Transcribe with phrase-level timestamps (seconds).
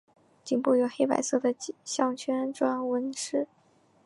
[0.43, 1.53] 颈部有黑白色的
[1.85, 3.47] 项圈状纹饰。